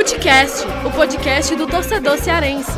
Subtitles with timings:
[0.00, 2.72] Futecast, o podcast do torcedor cearense.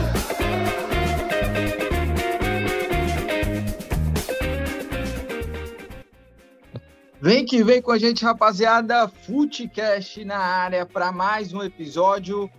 [7.21, 9.07] Vem que vem com a gente, rapaziada.
[9.07, 12.51] Futecast na área para mais um episódio.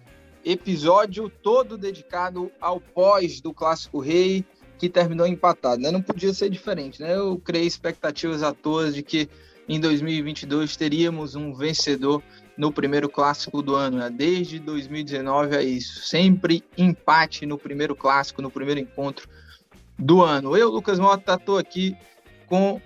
[0.45, 4.45] Episódio todo dedicado ao pós do Clássico Rei,
[4.79, 5.81] que terminou empatado.
[5.81, 5.91] Né?
[5.91, 7.17] Não podia ser diferente, né?
[7.17, 9.27] Eu criei expectativas à toa de que
[9.67, 12.23] em 2022 teríamos um vencedor
[12.57, 13.97] no primeiro clássico do ano.
[13.97, 14.09] Né?
[14.09, 16.01] Desde 2019 é isso.
[16.01, 19.27] Sempre empate no primeiro clássico, no primeiro encontro
[19.97, 20.55] do ano.
[20.57, 21.95] Eu, Lucas Mota, estou aqui
[22.47, 22.79] com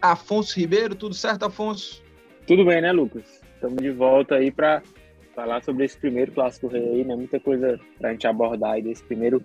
[0.00, 0.94] Afonso Ribeiro.
[0.94, 2.02] Tudo certo, Afonso?
[2.46, 3.40] Tudo bem, né, Lucas?
[3.54, 4.82] Estamos de volta aí para
[5.34, 7.14] falar sobre esse primeiro clássico rei aí, né?
[7.14, 9.42] Muita coisa para a gente abordar aí desse primeiro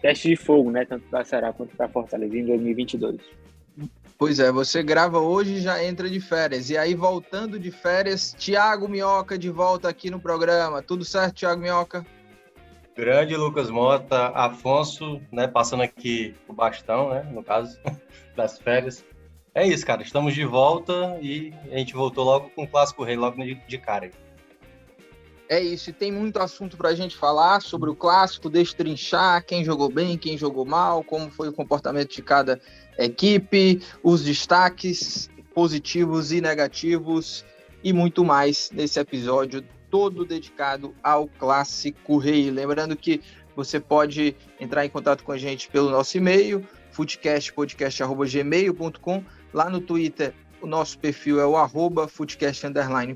[0.00, 0.84] teste de fogo, né?
[0.84, 3.41] Tanto para Ceará quanto para Fortaleza em 2022.
[4.22, 6.70] Pois é, você grava hoje e já entra de férias.
[6.70, 10.80] E aí, voltando de férias, Tiago Minhoca de volta aqui no programa.
[10.80, 12.06] Tudo certo, Tiago Minhoca?
[12.96, 17.76] Grande Lucas Mota, Afonso, né, passando aqui o bastão, né, no caso,
[18.36, 19.04] das férias.
[19.56, 20.04] É isso, cara.
[20.04, 24.08] Estamos de volta e a gente voltou logo com o Clássico Rei, logo de, cara.
[25.48, 29.64] É isso, e tem muito assunto para a gente falar sobre o clássico, destrinchar quem
[29.64, 32.60] jogou bem, quem jogou mal, como foi o comportamento de cada
[32.98, 37.44] equipe, os destaques positivos e negativos
[37.84, 42.50] e muito mais nesse episódio todo dedicado ao clássico rei.
[42.50, 43.20] Lembrando que
[43.54, 50.32] você pode entrar em contato com a gente pelo nosso e-mail, foodcastpodcast.gmail.com Lá no Twitter,
[50.62, 52.66] o nosso perfil é o arroba foodcast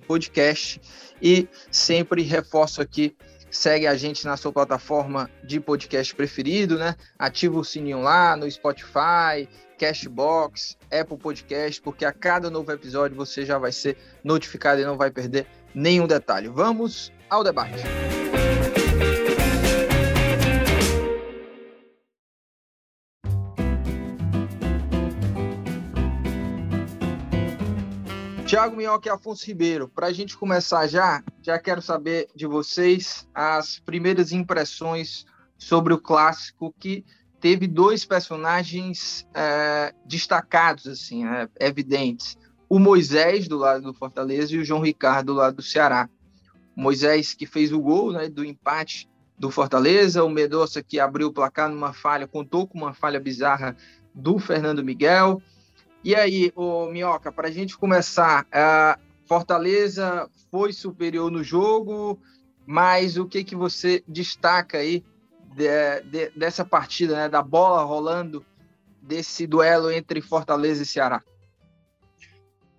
[0.07, 0.81] podcast.
[1.23, 3.17] E sempre reforço aqui,
[3.51, 6.95] segue a gente na sua plataforma de podcast preferido, né?
[7.19, 13.45] Ativa o sininho lá no Spotify, Cashbox, Apple Podcast, porque a cada novo episódio você
[13.45, 16.49] já vai ser notificado e não vai perder nenhum detalhe.
[16.49, 17.83] Vamos ao debate.
[28.47, 33.27] Tiago Minhoca e Afonso Ribeiro, para a gente começar já, já quero saber de vocês
[33.35, 35.27] as primeiras impressões
[35.59, 37.05] sobre o clássico que
[37.41, 42.37] teve dois personagens é, destacados, assim, é, evidentes.
[42.69, 46.09] O Moisés, do lado do Fortaleza, e o João Ricardo, do lado do Ceará.
[46.77, 49.09] O Moisés, que fez o gol né, do empate
[49.39, 53.77] do Fortaleza, o Medoça, que abriu o placar numa falha, contou com uma falha bizarra
[54.15, 55.43] do Fernando Miguel,
[56.07, 62.17] e aí, o Minhoca, para a gente começar, a Fortaleza foi superior no jogo,
[62.65, 65.05] mas o que, que você destaca aí
[65.57, 68.45] de, de, dessa partida, né, da bola rolando,
[69.01, 71.23] desse duelo entre Fortaleza e Ceará?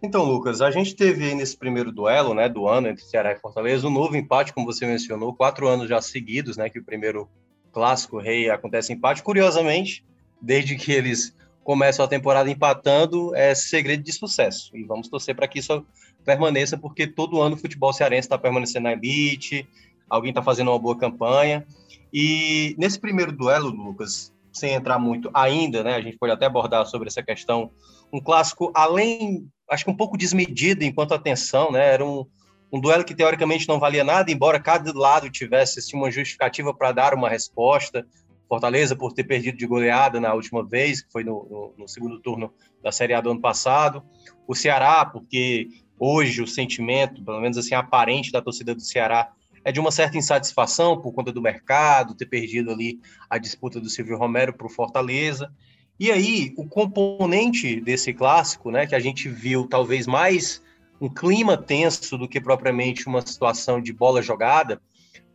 [0.02, 3.88] Então, Lucas, a gente teve nesse primeiro duelo, né, do ano entre Ceará e Fortaleza,
[3.88, 7.28] um novo empate, como você mencionou, quatro anos já seguidos, né, que o primeiro
[7.72, 9.24] clássico rei acontece empate.
[9.24, 10.06] Curiosamente,
[10.40, 14.70] desde que eles começam a temporada empatando é segredo de sucesso.
[14.78, 15.84] E vamos torcer para que isso
[16.24, 19.68] permaneça, porque todo ano o futebol cearense está permanecendo na elite,
[20.08, 21.66] alguém está fazendo uma boa campanha.
[22.14, 26.86] E nesse primeiro duelo, Lucas, sem entrar muito ainda, né, a gente pode até abordar
[26.86, 27.72] sobre essa questão,
[28.12, 32.26] um clássico além, acho que um pouco desmedido enquanto atenção, né, era um,
[32.72, 36.92] um duelo que teoricamente não valia nada, embora cada lado tivesse assim, uma justificativa para
[36.92, 38.06] dar uma resposta,
[38.48, 42.20] Fortaleza por ter perdido de goleada na última vez, que foi no, no, no, segundo
[42.20, 44.04] turno da Série A do ano passado.
[44.48, 45.68] O Ceará, porque
[46.00, 49.32] hoje o sentimento, pelo menos assim, aparente da torcida do Ceará,
[49.68, 53.90] é de uma certa insatisfação por conta do mercado, ter perdido ali a disputa do
[53.90, 55.54] Silvio Romero para o Fortaleza.
[56.00, 60.64] E aí, o componente desse clássico, né, que a gente viu talvez mais
[61.02, 64.82] um clima tenso do que propriamente uma situação de bola jogada,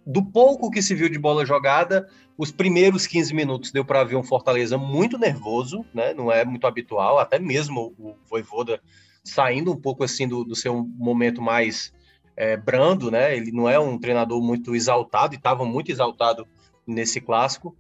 [0.07, 4.17] do pouco que se viu de bola jogada, os primeiros 15 minutos deu para ver
[4.17, 6.15] um Fortaleza muito nervoso, né?
[6.15, 8.81] Não é muito habitual, até mesmo o Voivoda
[9.23, 11.93] saindo um pouco assim do, do seu momento mais
[12.37, 13.37] é, brando, né?
[13.37, 16.47] Ele não é um treinador muito exaltado e estava muito exaltado
[16.87, 17.77] nesse clássico.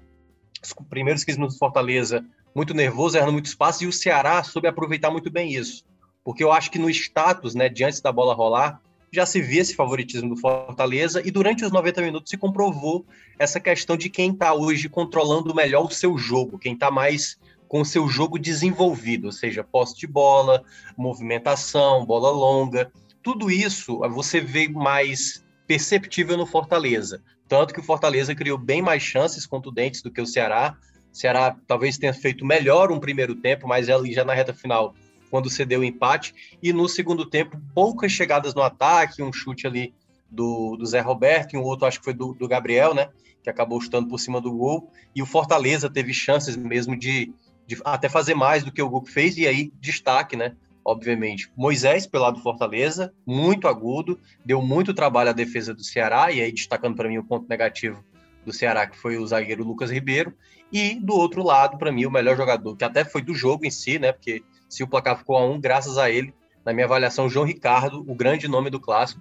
[0.63, 4.69] Os primeiros 15 minutos do Fortaleza muito nervoso, errando muito espaço e o Ceará soube
[4.69, 5.85] aproveitar muito bem isso,
[6.23, 9.75] porque eu acho que no status, né, diante da bola rolar, já se via esse
[9.75, 13.05] favoritismo do Fortaleza e durante os 90 minutos se comprovou
[13.39, 17.39] essa questão de quem está hoje controlando melhor o seu jogo, quem está mais
[17.69, 20.63] com o seu jogo desenvolvido, ou seja, posse de bola,
[20.97, 27.23] movimentação, bola longa, tudo isso você vê mais perceptível no Fortaleza.
[27.49, 30.77] Tanto que o Fortaleza criou bem mais chances contundentes do que o Ceará.
[31.13, 34.95] O Ceará talvez tenha feito melhor um primeiro tempo, mas ali já na reta final
[35.33, 39.95] quando cedeu o empate, e no segundo tempo, poucas chegadas no ataque, um chute ali
[40.31, 43.09] do, do Zé Roberto, e um outro acho que foi do, do Gabriel, né?
[43.43, 44.93] Que acabou chutando por cima do gol.
[45.17, 47.33] E o Fortaleza teve chances mesmo de,
[47.67, 50.55] de até fazer mais do que o gol fez, e aí destaque, né?
[50.85, 56.33] Obviamente, Moisés, pelo lado do Fortaleza, muito agudo, deu muito trabalho à defesa do Ceará,
[56.33, 58.05] e aí destacando para mim o ponto negativo
[58.45, 60.35] do Ceará, que foi o zagueiro Lucas Ribeiro,
[60.73, 63.71] e do outro lado, para mim, o melhor jogador, que até foi do jogo em
[63.71, 64.11] si, né?
[64.11, 66.35] Porque se o placar ficou a um, graças a ele,
[66.65, 69.21] na minha avaliação, João Ricardo, o grande nome do clássico,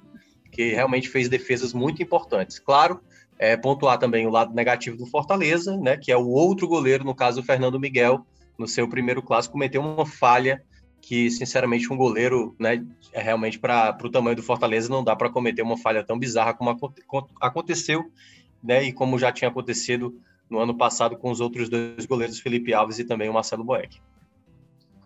[0.51, 2.57] que realmente fez defesas muito importantes.
[2.57, 3.01] Claro,
[3.37, 5.97] é, pontuar também o lado negativo do Fortaleza, né?
[5.97, 8.25] Que é o outro goleiro, no caso, o Fernando Miguel,
[8.57, 10.63] no seu primeiro clássico, cometeu uma falha
[11.01, 15.29] que, sinceramente, um goleiro, né, é realmente para o tamanho do Fortaleza, não dá para
[15.29, 16.77] cometer uma falha tão bizarra como
[17.41, 18.11] aconteceu,
[18.63, 20.15] né, e como já tinha acontecido
[20.49, 23.99] no ano passado com os outros dois goleiros, Felipe Alves e também o Marcelo Boeck.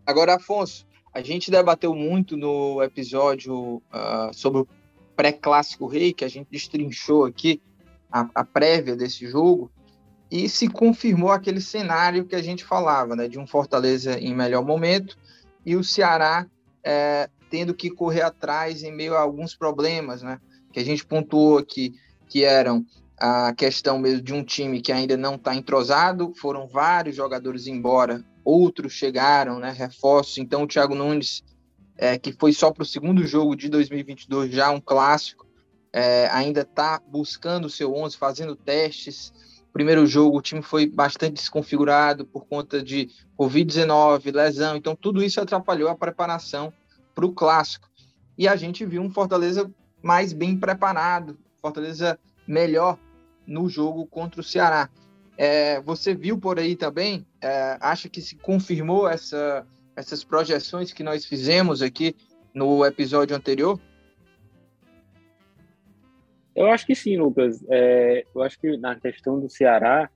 [0.06, 4.68] Agora, Afonso, a gente debateu muito no episódio uh, sobre o
[5.16, 7.62] pré-clássico rei, que a gente destrinchou aqui
[8.12, 9.72] a, a prévia desse jogo,
[10.30, 14.66] e se confirmou aquele cenário que a gente falava, né, de um Fortaleza em melhor
[14.66, 15.18] momento
[15.66, 16.46] e o Ceará
[16.84, 20.40] é, tendo que correr atrás em meio a alguns problemas, né,
[20.72, 21.94] que a gente pontuou aqui,
[22.28, 22.86] que eram
[23.18, 28.24] a questão mesmo de um time que ainda não está entrosado, foram vários jogadores embora,
[28.44, 31.44] outros chegaram, né, reforços, então o Thiago Nunes,
[31.98, 35.48] é, que foi só para o segundo jogo de 2022, já um clássico,
[35.94, 39.32] é, ainda está buscando o seu 11, fazendo testes,
[39.76, 45.42] primeiro jogo o time foi bastante desconfigurado por conta de Covid-19, lesão, então tudo isso
[45.42, 46.72] atrapalhou a preparação
[47.14, 47.90] para o clássico.
[48.38, 49.70] E a gente viu um Fortaleza
[50.02, 52.18] mais bem preparado, Fortaleza
[52.48, 52.98] melhor
[53.46, 54.90] no jogo contra o Ceará.
[55.38, 61.04] É, você viu por aí também, é, acha que se confirmou essa, essas projeções que
[61.04, 62.16] nós fizemos aqui
[62.54, 63.78] no episódio anterior?
[66.56, 67.64] Eu acho que sim, Lucas.
[67.70, 70.10] É, eu acho que na questão do Ceará,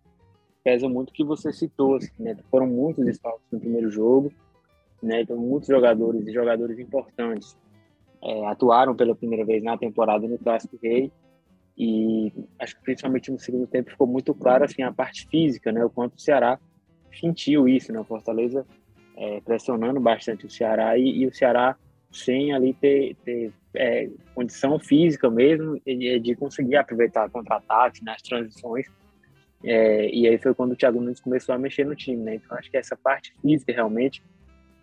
[0.64, 1.96] pesa muito o que você citou.
[1.96, 2.38] Assim, né?
[2.50, 4.32] Foram muitos desfalques no primeiro jogo,
[5.02, 5.22] né?
[5.22, 7.58] então muitos jogadores e jogadores importantes
[8.22, 11.12] é, atuaram pela primeira vez na temporada no Clássico Rei.
[11.78, 15.84] E acho que principalmente no segundo tempo ficou muito claro assim, a parte física, né?
[15.84, 16.60] o quanto o Ceará
[17.20, 17.92] sentiu isso.
[17.92, 18.00] Né?
[18.00, 18.66] O Fortaleza
[19.16, 21.78] é, pressionando bastante o Ceará e, e o Ceará
[22.12, 28.88] sem ali ter, ter é, condição física mesmo de, de conseguir aproveitar contra-ataques nas transições.
[29.64, 32.36] É, e aí foi quando o Thiago Nunes começou a mexer no time, né?
[32.36, 34.24] Então acho que essa parte física realmente,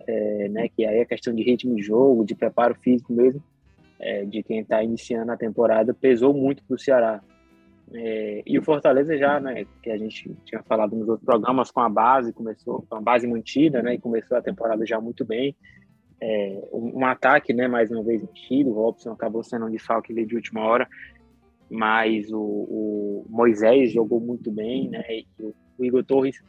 [0.06, 0.68] é, né?
[0.68, 3.42] Que aí é questão de ritmo de jogo, de preparo físico mesmo,
[3.98, 7.22] é, de quem está iniciando a temporada, pesou muito para o Ceará.
[7.92, 9.64] É, e o Fortaleza já, né?
[9.82, 13.26] Que a gente tinha falado nos outros programas com a base, começou com a base
[13.26, 13.94] mantida, né?
[13.94, 15.56] E começou a temporada já muito bem
[16.20, 20.14] é, um, um, ataque, né, mais uma vez mexido, o Robson acabou sendo um desfalque
[20.14, 20.88] de última hora,
[21.70, 25.04] mas o, o, Moisés jogou muito bem, né,
[25.38, 26.42] o, o, Igor Torres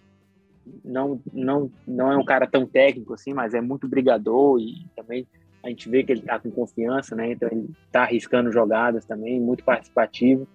[0.83, 5.27] não, não, não é um cara tão técnico assim, mas é muito brigador e também
[5.63, 9.39] a gente vê que ele está com confiança, né, então ele está arriscando jogadas também,
[9.39, 10.47] muito participativo,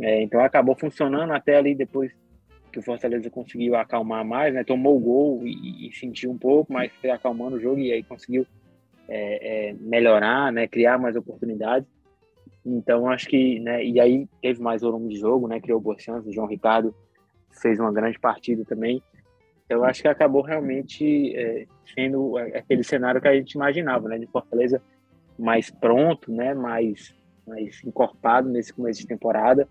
[0.00, 2.12] é, então acabou funcionando até ali depois
[2.72, 4.64] que o Fortaleza conseguiu acalmar mais, né?
[4.64, 8.02] Tomou o gol e, e sentiu um pouco, mas foi acalmando o jogo e aí
[8.02, 8.46] conseguiu
[9.06, 10.66] é, é, melhorar, né?
[10.66, 11.86] Criar mais oportunidades.
[12.64, 13.84] Então acho que, né?
[13.84, 15.60] E aí teve mais volume de jogo, né?
[15.60, 16.26] Criou boas chances.
[16.26, 16.94] O João Ricardo
[17.50, 19.02] fez uma grande partida também.
[19.68, 24.18] Eu acho que acabou realmente é, sendo aquele cenário que a gente imaginava, né?
[24.18, 24.82] De Fortaleza
[25.38, 26.54] mais pronto, né?
[26.54, 27.14] Mais
[27.46, 29.68] mais encorpado nesse começo de temporada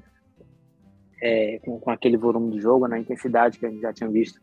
[1.21, 4.41] é, com, com, aquele volume de jogo, na intensidade que a gente já tinha visto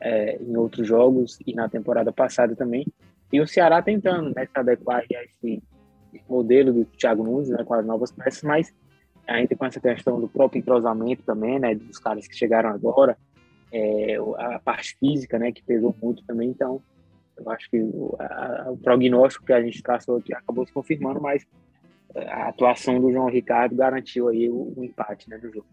[0.00, 2.86] é, em outros jogos e na temporada passada também.
[3.32, 5.62] E o Ceará tentando né, se adequar a esse
[6.28, 8.74] modelo do Thiago Nunes, né, com as novas peças, mas
[9.26, 13.16] ainda com essa questão do próprio entrosamento também, né, dos caras que chegaram agora,
[13.72, 16.50] é, a parte física, né, que pesou muito também.
[16.50, 16.82] Então,
[17.38, 21.20] eu acho que o, a, o prognóstico que a gente traçou aqui acabou se confirmando,
[21.20, 21.46] mas
[22.14, 25.66] a atuação do João Ricardo garantiu aí o, o empate né, do jogo.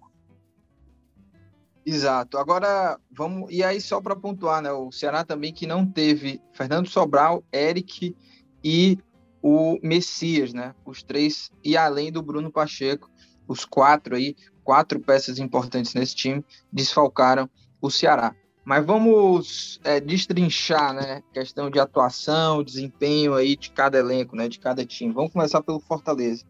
[1.90, 2.38] Exato.
[2.38, 3.50] Agora, vamos.
[3.50, 4.70] E aí, só para pontuar, né?
[4.74, 8.14] O Ceará também que não teve Fernando Sobral, Eric
[8.62, 9.00] e
[9.42, 10.76] o Messias, né?
[10.86, 13.10] Os três, e além do Bruno Pacheco,
[13.48, 17.50] os quatro aí, quatro peças importantes nesse time, desfalcaram
[17.82, 18.36] o Ceará.
[18.66, 21.24] Mas vamos é, destrinchar, né?
[21.32, 24.50] Questão de atuação, desempenho aí de cada elenco, né?
[24.50, 25.14] De cada time.
[25.14, 26.44] Vamos começar pelo Fortaleza.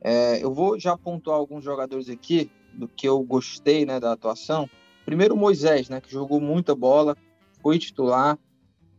[0.00, 4.68] É, eu vou já pontuar alguns jogadores aqui do que eu gostei né, da atuação.
[5.04, 7.16] Primeiro Moisés, né, que jogou muita bola,
[7.62, 8.38] foi titular,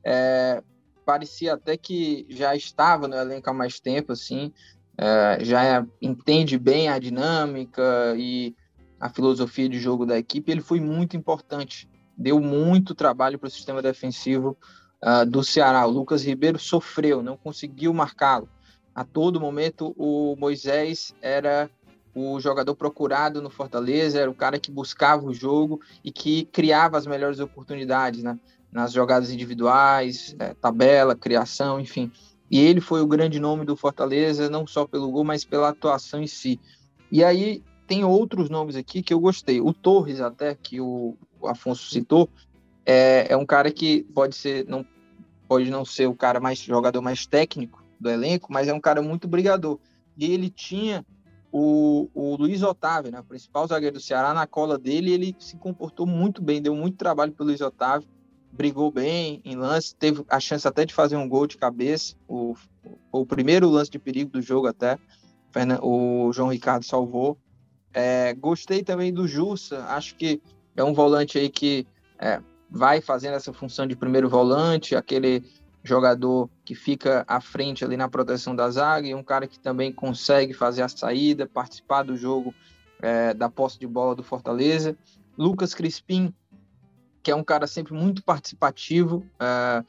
[0.03, 0.63] é,
[1.05, 4.53] parecia até que já estava no elenco há mais tempo, assim,
[4.97, 8.55] é, já entende bem a dinâmica e
[8.99, 10.51] a filosofia de jogo da equipe.
[10.51, 14.55] Ele foi muito importante, deu muito trabalho para o sistema defensivo
[15.03, 15.85] uh, do Ceará.
[15.85, 18.47] O Lucas Ribeiro sofreu, não conseguiu marcá-lo.
[18.93, 21.69] A todo momento, o Moisés era
[22.13, 26.97] o jogador procurado no Fortaleza, era o cara que buscava o jogo e que criava
[26.97, 28.37] as melhores oportunidades, né?
[28.71, 32.11] Nas jogadas individuais, é, tabela, criação, enfim.
[32.49, 36.21] E ele foi o grande nome do Fortaleza, não só pelo gol, mas pela atuação
[36.21, 36.59] em si.
[37.11, 39.61] E aí tem outros nomes aqui que eu gostei.
[39.61, 42.29] O Torres, até, que o Afonso citou,
[42.85, 44.85] é, é um cara que pode ser, não
[45.47, 49.01] pode não ser o cara mais jogador mais técnico do elenco, mas é um cara
[49.01, 49.79] muito brigador.
[50.17, 51.05] E ele tinha
[51.51, 55.57] o, o Luiz Otávio, né, o principal zagueiro do Ceará, na cola dele, ele se
[55.57, 58.07] comportou muito bem, deu muito trabalho para o Luiz Otávio
[58.51, 62.55] brigou bem em lance, teve a chance até de fazer um gol de cabeça, o,
[63.11, 64.99] o primeiro lance de perigo do jogo até,
[65.81, 67.37] o João Ricardo salvou.
[67.93, 70.41] É, gostei também do Jussa, acho que
[70.75, 71.85] é um volante aí que
[72.19, 75.43] é, vai fazendo essa função de primeiro volante, aquele
[75.83, 79.91] jogador que fica à frente ali na proteção da zaga e um cara que também
[79.91, 82.53] consegue fazer a saída, participar do jogo
[83.01, 84.95] é, da posse de bola do Fortaleza.
[85.37, 86.33] Lucas Crispim
[87.21, 89.25] que é um cara sempre muito participativo.
[89.35, 89.85] Uh,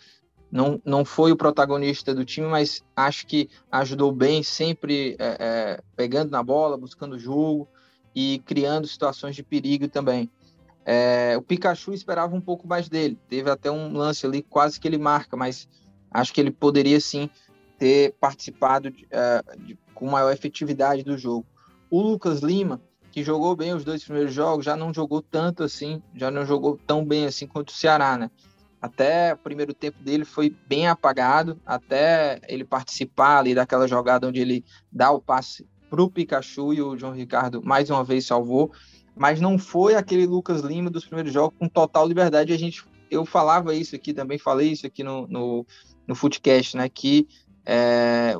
[0.50, 5.80] não, não foi o protagonista do time, mas acho que ajudou bem, sempre é, é,
[5.96, 7.66] pegando na bola, buscando o jogo
[8.14, 10.30] e criando situações de perigo também.
[10.84, 14.86] É, o Pikachu esperava um pouco mais dele, teve até um lance ali, quase que
[14.86, 15.68] ele marca, mas
[16.12, 17.28] acho que ele poderia sim
[17.78, 19.08] ter participado de,
[19.58, 21.46] de, com maior efetividade do jogo.
[21.90, 26.02] O Lucas Lima, que jogou bem os dois primeiros jogos, já não jogou tanto assim,
[26.14, 28.30] já não jogou tão bem assim quanto o Ceará, né?
[28.80, 34.40] Até o primeiro tempo dele foi bem apagado, até ele participar ali daquela jogada onde
[34.40, 38.72] ele dá o passe para o Pikachu e o João Ricardo mais uma vez salvou,
[39.14, 42.52] mas não foi aquele Lucas Lima dos primeiros jogos com total liberdade.
[42.52, 45.66] A gente, eu falava isso aqui também, falei isso aqui no, no,
[46.06, 46.88] no Footcast, né?
[46.88, 47.26] Que
[47.64, 48.36] é,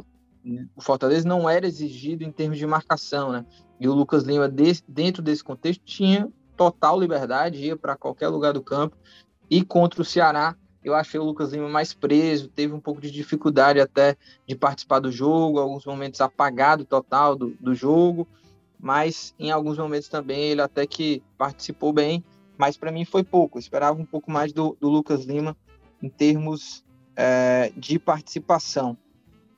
[0.75, 3.45] o Fortaleza não era exigido em termos de marcação, né?
[3.79, 8.63] E o Lucas Lima, dentro desse contexto, tinha total liberdade, ia para qualquer lugar do
[8.63, 8.97] campo.
[9.51, 13.11] E contra o Ceará, eu achei o Lucas Lima mais preso, teve um pouco de
[13.11, 14.17] dificuldade até
[14.47, 18.27] de participar do jogo, alguns momentos apagado total do, do jogo,
[18.81, 22.25] mas em alguns momentos também ele até que participou bem,
[22.59, 23.59] mas para mim foi pouco.
[23.59, 25.57] Eu esperava um pouco mais do, do Lucas Lima
[26.03, 26.85] em termos
[27.17, 28.97] é, de participação.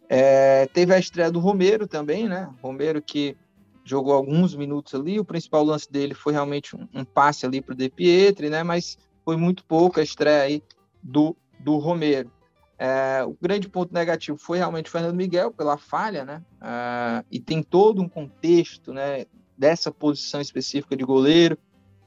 [0.08, 2.50] É, teve a estreia do Romero também, né?
[2.62, 3.37] Romero que
[3.84, 5.18] jogou alguns minutos ali.
[5.18, 8.62] O principal lance dele foi realmente um, um passe ali para o De Pietri, né?
[8.62, 10.62] Mas foi muito pouco a estreia aí
[11.02, 12.30] do, do Romero.
[12.78, 16.42] É, o grande ponto negativo foi realmente o Fernando Miguel pela falha, né?
[16.61, 19.25] É, e tem todo um contexto, né?
[19.56, 21.56] Dessa posição específica de goleiro,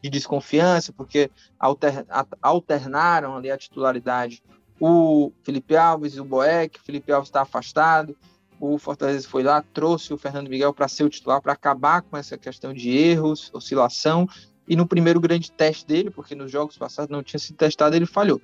[0.04, 2.06] de desconfiança, porque alter,
[2.42, 4.44] alternaram ali a titularidade
[4.80, 6.80] o Felipe Alves e o Boeck.
[6.80, 8.16] O Felipe Alves está afastado,
[8.60, 12.18] o Fortaleza foi lá, trouxe o Fernando Miguel para ser o titular, para acabar com
[12.18, 14.28] essa questão de erros, oscilação.
[14.68, 18.06] E no primeiro grande teste dele, porque nos jogos passados não tinha sido testado, ele
[18.06, 18.42] falhou.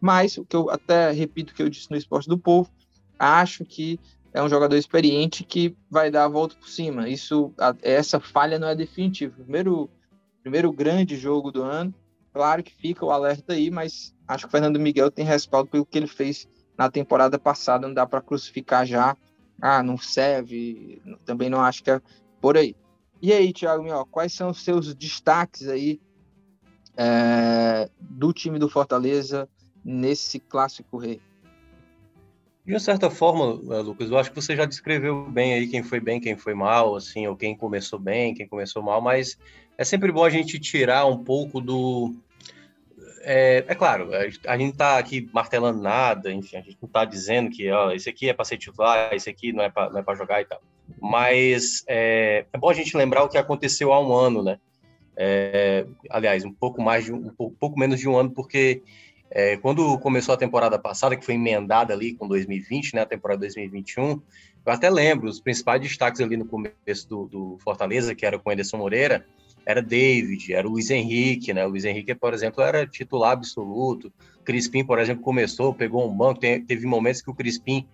[0.00, 2.70] Mas o que eu até repito que eu disse no Esporte do Povo,
[3.18, 3.98] acho que
[4.32, 7.08] é um jogador experiente que vai dar a volta por cima.
[7.08, 7.52] Isso,
[7.82, 9.34] essa falha não é definitiva.
[9.34, 9.90] Primeiro,
[10.42, 11.94] primeiro grande jogo do ano,
[12.36, 15.86] claro que fica o alerta aí, mas acho que o Fernando Miguel tem respaldo pelo
[15.86, 19.16] que ele fez na temporada passada, não dá para crucificar já
[19.60, 22.00] ah, não serve, também não acho que é
[22.42, 22.76] por aí.
[23.22, 25.98] E aí, Thiago quais são os seus destaques aí
[26.94, 29.48] é, do time do Fortaleza
[29.82, 31.20] nesse clássico rei?
[32.66, 35.84] De uma certa forma, eh, Lucas, eu acho que você já descreveu bem aí quem
[35.84, 39.38] foi bem, quem foi mal, assim, ou quem começou bem, quem começou mal, mas
[39.78, 42.12] é sempre bom a gente tirar um pouco do,
[43.28, 47.50] é, é claro, a gente está aqui martelando nada, enfim, a gente não está dizendo
[47.50, 50.44] que ó, esse aqui é para titular, esse aqui não é para é jogar e
[50.44, 50.62] tal.
[51.00, 54.60] Mas é, é, bom a gente lembrar o que aconteceu há um ano, né?
[55.16, 58.80] É, aliás, um pouco mais de um, um pouco menos de um ano, porque
[59.28, 63.40] é, quando começou a temporada passada, que foi emendada ali com 2020, né, a temporada
[63.40, 64.22] 2021,
[64.64, 68.50] eu até lembro os principais destaques ali no começo do, do Fortaleza, que era com
[68.50, 69.26] o Ederson Moreira,
[69.66, 71.66] era David, era o Luiz Henrique, né?
[71.66, 74.12] O Luiz Henrique, por exemplo, era titular absoluto.
[74.44, 77.84] Crispim, por exemplo, começou, pegou um banco, teve momentos que o Crispim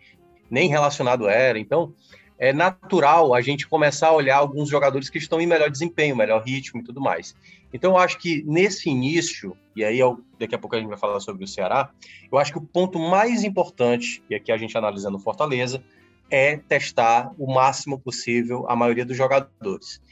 [0.51, 1.59] nem relacionado era.
[1.59, 1.95] Então,
[2.39, 6.43] é natural a gente começar a olhar alguns jogadores que estão em melhor desempenho, melhor
[6.43, 7.35] ritmo e tudo mais.
[7.73, 10.01] Então, eu acho que nesse início, e aí
[10.39, 11.91] daqui a pouco a gente vai falar sobre o Ceará,
[12.31, 15.83] eu acho que o ponto mais importante, e aqui a gente analisando Fortaleza,
[16.29, 20.03] é testar o máximo possível a maioria dos jogadores.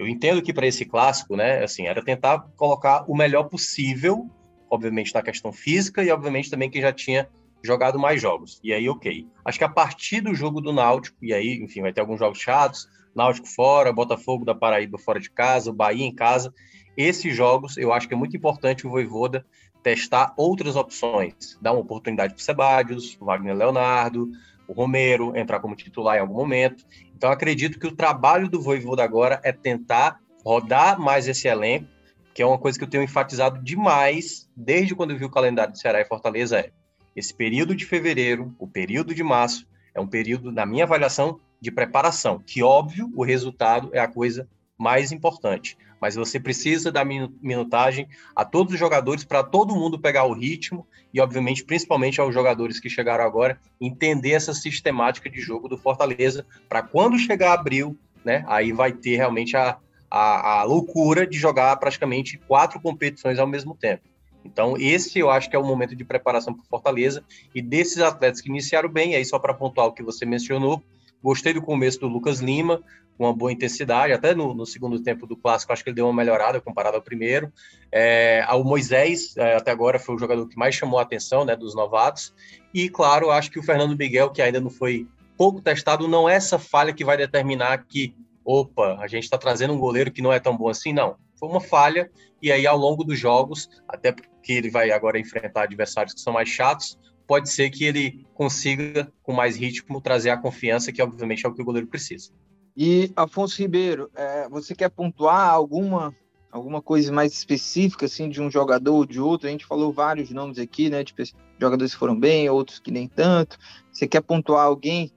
[0.00, 4.30] Eu entendo que para esse clássico, né, assim, era tentar colocar o melhor possível,
[4.70, 7.28] obviamente na questão física e obviamente também que já tinha
[7.62, 8.58] jogado mais jogos.
[8.64, 9.28] E aí, ok.
[9.44, 12.38] Acho que a partir do jogo do Náutico, e aí, enfim, vai ter alguns jogos
[12.38, 16.50] chatos, Náutico fora, Botafogo da Paraíba fora de casa, o Bahia em casa.
[16.96, 19.44] Esses jogos, eu acho que é muito importante o Voivoda
[19.82, 22.86] testar outras opções, dar uma oportunidade para
[23.20, 24.30] o Wagner Leonardo,
[24.70, 26.84] o Romero entrar como titular em algum momento.
[27.16, 31.88] Então, acredito que o trabalho do Voivoda agora é tentar rodar mais esse elenco,
[32.32, 35.72] que é uma coisa que eu tenho enfatizado demais desde quando eu vi o calendário
[35.72, 36.70] do Ceará e Fortaleza, é
[37.16, 41.72] esse período de fevereiro, o período de março, é um período, na minha avaliação, de
[41.72, 44.48] preparação, que óbvio, o resultado é a coisa
[44.78, 45.76] mais importante.
[46.00, 50.86] Mas você precisa dar minutagem a todos os jogadores para todo mundo pegar o ritmo
[51.12, 56.46] e, obviamente, principalmente aos jogadores que chegaram agora, entender essa sistemática de jogo do Fortaleza
[56.68, 58.44] para quando chegar abril, né?
[58.46, 59.76] Aí vai ter realmente a,
[60.10, 64.04] a, a loucura de jogar praticamente quatro competições ao mesmo tempo.
[64.42, 67.22] Então, esse eu acho que é o momento de preparação para Fortaleza.
[67.54, 70.82] E desses atletas que iniciaram bem, aí só para pontuar o que você mencionou,
[71.22, 72.82] Gostei do começo do Lucas Lima,
[73.24, 76.14] uma boa intensidade, até no, no, segundo tempo do clássico, acho que ele deu uma
[76.14, 77.52] melhorada comparado ao primeiro.
[77.92, 81.54] É, o Moisés, é, até agora, foi o jogador que mais chamou a atenção né,
[81.54, 82.34] dos novatos.
[82.72, 86.34] E, claro, acho que o Fernando Miguel, que ainda não foi pouco testado, não é
[86.34, 90.32] essa falha que vai determinar que, opa, a gente está trazendo um goleiro que não
[90.32, 91.16] é tão bom assim, não.
[91.38, 92.10] Foi uma falha,
[92.42, 96.32] e aí ao longo dos jogos, até porque ele vai agora enfrentar adversários que são
[96.32, 101.46] mais chatos, pode ser que ele consiga, com mais ritmo, trazer a confiança, que obviamente
[101.46, 102.32] é o que o goleiro precisa.
[102.76, 106.14] E, Afonso Ribeiro, é, você quer pontuar alguma,
[106.50, 109.48] alguma coisa mais específica, assim, de um jogador ou de outro?
[109.48, 111.14] A gente falou vários nomes aqui, né, de
[111.58, 113.58] jogadores que foram bem, outros que nem tanto.
[113.92, 115.12] Você quer pontuar alguém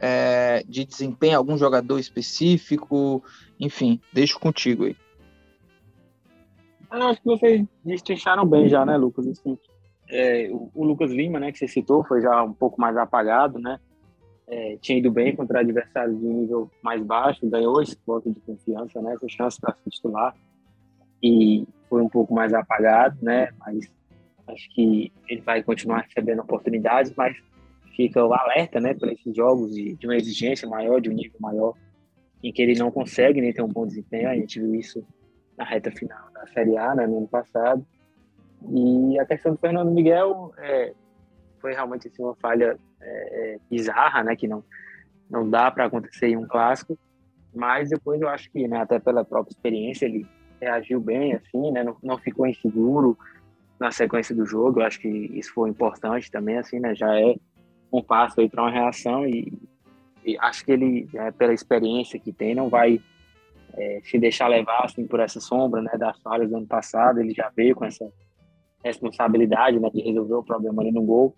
[0.00, 3.22] é, de desempenho, algum jogador específico?
[3.58, 4.96] Enfim, deixo contigo aí.
[6.90, 9.26] Eu acho que vocês destrincharam bem já, né, Lucas?
[9.26, 9.58] Assim,
[10.08, 13.58] é, o, o, Lucas Lima, né, que você citou, foi já um pouco mais apagado,
[13.58, 13.78] né?
[14.50, 19.00] É, tinha ido bem contra adversários de nível mais baixo, ganhou esse voto de confiança,
[19.02, 19.12] né?
[19.14, 20.34] Essa chance para se titular
[21.22, 23.50] e foi um pouco mais apagado, né?
[23.58, 23.90] Mas
[24.46, 27.36] acho que ele vai continuar recebendo oportunidades, mas
[27.94, 31.36] fica o alerta, né, para esses jogos de, de, uma exigência maior, de um nível
[31.40, 31.74] maior,
[32.42, 34.28] em que ele não consegue nem ter um bom desempenho.
[34.28, 35.04] A gente viu isso
[35.56, 37.84] na reta final da Série A, né, no ano passado.
[38.70, 40.94] E a questão do Fernando Miguel é,
[41.60, 44.64] foi realmente assim, uma falha é, é bizarra, né, que não,
[45.30, 46.98] não dá para acontecer em um clássico,
[47.54, 50.26] mas depois eu acho que, né, até pela própria experiência, ele
[50.60, 53.16] reagiu bem, assim, né, não, não ficou inseguro
[53.78, 57.36] na sequência do jogo, eu acho que isso foi importante também, assim, né, já é
[57.92, 59.52] um passo aí para uma reação e,
[60.24, 63.00] e, acho que ele, né, pela experiência que tem, não vai
[63.74, 67.32] é, se deixar levar, assim, por essa sombra, né, das falhas do ano passado, ele
[67.32, 68.10] já veio com essa
[68.84, 71.36] responsabilidade né, de resolver o problema ali no gol.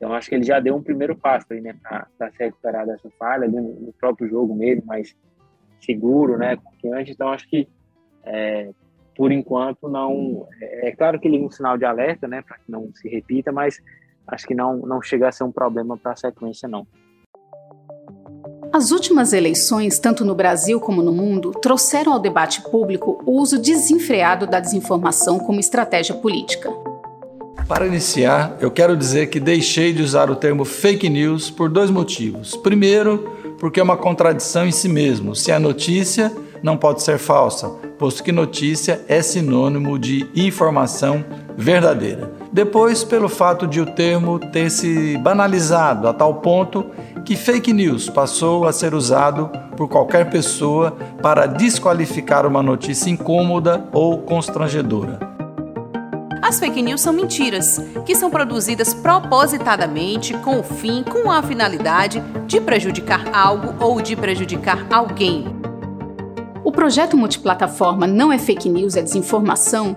[0.00, 3.10] Então, acho que ele já deu um primeiro passo aí, né, para se recuperar dessa
[3.18, 5.14] falha, ali no, no, próprio jogo mesmo, mais
[5.78, 7.12] seguro, né, confiante.
[7.12, 7.68] Então, acho que,
[8.24, 8.70] é,
[9.14, 10.48] por enquanto, não.
[10.58, 13.10] É, é, claro que ele é um sinal de alerta, né, para que não se
[13.10, 13.78] repita, mas
[14.26, 16.86] acho que não, não chega a ser um problema para a sequência, não.
[18.72, 23.60] As últimas eleições, tanto no Brasil como no mundo, trouxeram ao debate público o uso
[23.60, 26.70] desenfreado da desinformação como estratégia política.
[27.70, 31.88] Para iniciar, eu quero dizer que deixei de usar o termo fake news por dois
[31.88, 32.56] motivos.
[32.56, 35.36] Primeiro, porque é uma contradição em si mesmo.
[35.36, 36.32] Se a notícia
[36.64, 41.24] não pode ser falsa, posto que notícia é sinônimo de informação
[41.56, 42.32] verdadeira.
[42.52, 46.84] Depois, pelo fato de o termo ter se banalizado a tal ponto
[47.24, 50.90] que fake news passou a ser usado por qualquer pessoa
[51.22, 55.39] para desqualificar uma notícia incômoda ou constrangedora.
[56.50, 62.20] As fake news são mentiras, que são produzidas propositadamente com o fim, com a finalidade
[62.44, 65.44] de prejudicar algo ou de prejudicar alguém.
[66.64, 69.96] O projeto multiplataforma Não é Fake News, é Desinformação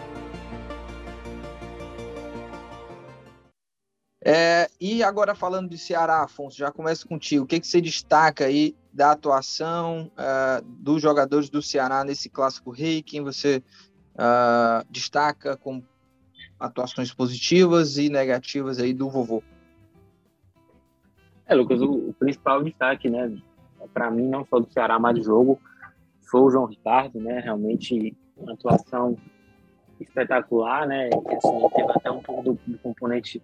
[4.23, 7.43] É, e agora falando de Ceará, Afonso, já começo contigo.
[7.43, 12.69] O que, que você destaca aí da atuação uh, dos jogadores do Ceará nesse clássico
[12.69, 13.01] rei?
[13.01, 13.63] Quem você
[14.13, 15.83] uh, destaca como
[16.59, 19.41] atuações positivas e negativas aí do vovô?
[21.47, 23.35] É, Lucas, o, o principal destaque, né,
[23.91, 25.59] para mim, não só do Ceará, mas do jogo,
[26.21, 29.17] foi o João Ricardo, né, realmente uma atuação
[29.99, 33.41] espetacular, né, assim, teve até um pouco do, do componente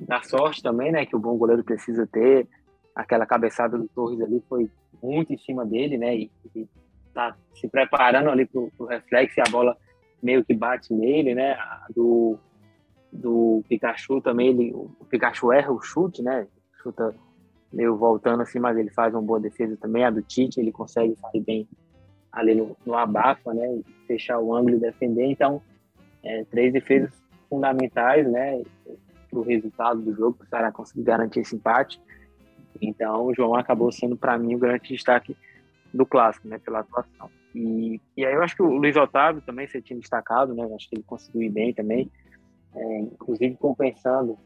[0.00, 2.48] da sorte também, né, que o bom goleiro precisa ter,
[2.94, 4.70] aquela cabeçada do Torres ali foi
[5.02, 6.68] muito em cima dele, né, e, e
[7.12, 9.76] tá se preparando ali pro, pro reflexo e a bola
[10.22, 11.56] meio que bate nele, né,
[11.94, 12.38] do,
[13.12, 16.46] do Pikachu também, ele, o Pikachu erra o chute, né,
[16.82, 17.14] chuta
[17.72, 21.16] meio voltando assim, mas ele faz uma boa defesa também, a do Tite, ele consegue
[21.16, 21.68] sair bem
[22.30, 25.62] ali no, no abafa, né, fechar o ângulo e defender, então,
[26.22, 27.12] é, três defesas
[27.48, 28.62] fundamentais, né,
[29.34, 32.00] para o resultado do jogo, para o Ceará conseguir garantir esse empate.
[32.80, 35.36] Então, o João acabou sendo, para mim, o grande destaque
[35.92, 37.30] do clássico, né, pela atuação.
[37.54, 40.88] E, e aí eu acho que o Luiz Otávio também você tinha destacado, né, acho
[40.88, 42.10] que ele conseguiu ir bem também,
[42.74, 44.36] é, inclusive compensando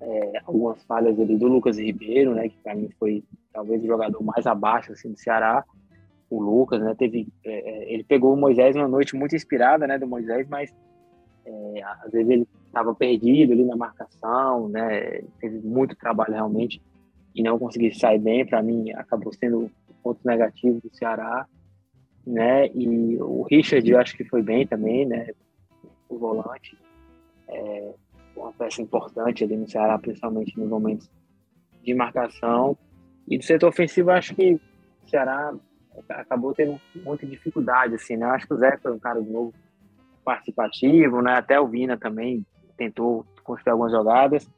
[0.00, 4.22] é, algumas falhas ali do Lucas Ribeiro, né, que para mim foi talvez o jogador
[4.22, 5.62] mais abaixo assim, do Ceará.
[6.30, 9.98] O Lucas, né, teve, é, é ele pegou o Moisés numa noite muito inspirada, né,
[9.98, 10.74] do Moisés, mas
[11.44, 15.22] é, às vezes ele estava perdido ali na marcação, né?
[15.40, 16.80] Teve muito trabalho realmente
[17.34, 18.46] e não conseguiu sair bem.
[18.46, 19.70] Para mim, acabou sendo um
[20.02, 21.46] ponto negativo do Ceará,
[22.26, 22.68] né?
[22.68, 25.32] E o Richard, eu acho que foi bem também, né?
[26.08, 26.78] O volante,
[27.48, 27.92] é
[28.36, 31.10] uma peça importante ali no Ceará, principalmente nos momentos
[31.82, 32.76] de marcação.
[33.26, 35.54] E do setor ofensivo, acho que o Ceará
[36.08, 38.26] acabou tendo muita dificuldade, assim, né?
[38.26, 39.52] Acho que o Zé foi um cara de novo
[40.24, 41.34] participativo, né?
[41.34, 42.44] Até o Vina também
[42.78, 44.48] tentou construir algumas jogadas.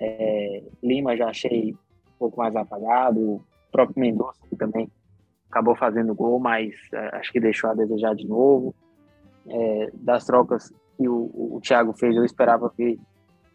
[0.00, 3.20] É, Lima já achei um pouco mais apagado.
[3.20, 4.88] O próprio Mendonça também
[5.50, 8.74] acabou fazendo gol, mas é, acho que deixou a desejar de novo.
[9.48, 12.98] É, das trocas que o, o, Thiago fez, eu esperava ver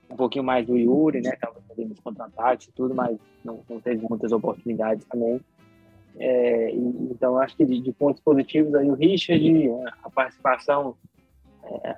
[0.10, 1.32] um pouquinho mais do Yuri, né?
[1.40, 5.40] Talvez ali nos contra-ataques e tudo, mas não, não, teve muitas oportunidades também.
[6.18, 9.70] É, então, acho que de, de, pontos positivos aí o Richard,
[10.04, 10.96] a participação
[11.68, 11.96] é,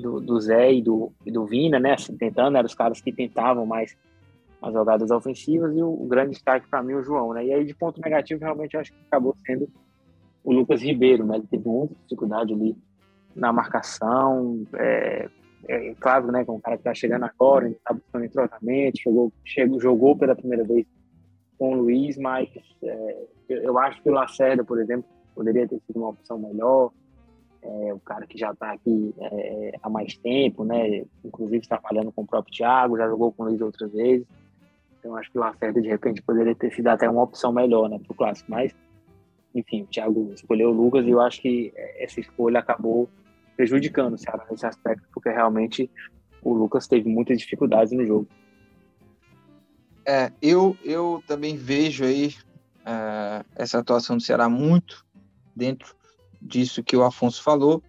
[0.00, 1.94] do, do, Zé e do, e do Vina, né?
[1.94, 3.96] Assim, tentando, eram os caras que tentavam mais
[4.60, 7.44] as jogadas ofensivas e o, o grande destaque para mim o João, né?
[7.44, 9.68] E aí de ponto negativo realmente acho que acabou sendo
[10.44, 11.36] o Lucas Ribeiro, né?
[11.36, 12.76] Ele teve muita dificuldade ali
[13.34, 15.28] na marcação, é,
[15.68, 16.44] é claro, né?
[16.44, 20.36] Com um cara que tá chegando agora, ele tá buscando entrosamento, chegou, chegou, jogou pela
[20.36, 20.86] primeira vez
[21.58, 22.48] com o Luiz, mas
[22.82, 26.92] é, eu acho que o Lacerda, por exemplo, poderia ter sido uma opção melhor
[27.62, 31.04] é, o cara que já está aqui é, há mais tempo, né?
[31.24, 34.26] Inclusive trabalhando com o próprio Thiago, já jogou com o Luiz outras vezes.
[34.98, 37.98] Então acho que o Lacerda de repente poderia ter sido até uma opção melhor, né,
[37.98, 38.50] para o clássico.
[38.50, 38.74] Mas,
[39.54, 43.08] enfim, o Thiago escolheu o Lucas e eu acho que essa escolha acabou
[43.56, 45.90] prejudicando o Ceará nesse aspecto, porque realmente
[46.42, 48.28] o Lucas teve muitas dificuldades no jogo.
[50.04, 52.34] É, eu, eu também vejo aí
[52.80, 55.06] uh, essa atuação do Ceará muito
[55.54, 55.94] dentro
[56.42, 57.82] disso que o Afonso falou.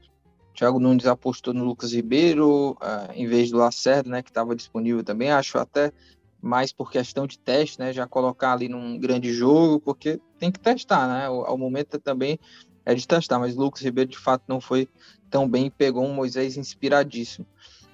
[0.54, 5.04] Thiago Nunes apostou no Lucas Ribeiro uh, em vez do Lacerda, né, que estava disponível
[5.04, 5.32] também.
[5.32, 5.92] Acho até
[6.40, 10.60] mais por questão de teste, né, já colocar ali num grande jogo, porque tem que
[10.60, 11.30] testar, né?
[11.30, 12.38] O, ao momento também
[12.86, 14.88] é de testar, mas Lucas Ribeiro de fato não foi
[15.30, 17.48] tão bem, pegou um Moisés inspiradíssimo.